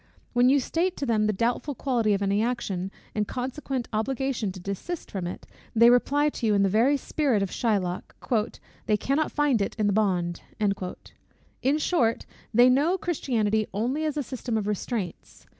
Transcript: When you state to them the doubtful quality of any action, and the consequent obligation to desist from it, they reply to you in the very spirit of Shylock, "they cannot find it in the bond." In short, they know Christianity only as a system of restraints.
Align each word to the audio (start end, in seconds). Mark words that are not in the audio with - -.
When 0.33 0.49
you 0.49 0.59
state 0.59 0.97
to 0.97 1.05
them 1.05 1.27
the 1.27 1.31
doubtful 1.31 1.75
quality 1.75 2.15
of 2.15 2.23
any 2.23 2.41
action, 2.41 2.89
and 3.13 3.23
the 3.23 3.29
consequent 3.31 3.87
obligation 3.93 4.51
to 4.51 4.59
desist 4.59 5.11
from 5.11 5.27
it, 5.27 5.45
they 5.75 5.91
reply 5.91 6.29
to 6.29 6.47
you 6.47 6.55
in 6.55 6.63
the 6.63 6.69
very 6.69 6.97
spirit 6.97 7.43
of 7.43 7.51
Shylock, 7.51 8.15
"they 8.87 8.97
cannot 8.97 9.31
find 9.31 9.61
it 9.61 9.75
in 9.75 9.85
the 9.85 9.93
bond." 9.93 10.41
In 11.61 11.77
short, 11.77 12.25
they 12.51 12.67
know 12.67 12.97
Christianity 12.97 13.67
only 13.75 14.03
as 14.03 14.17
a 14.17 14.23
system 14.23 14.57
of 14.57 14.65
restraints. 14.65 15.45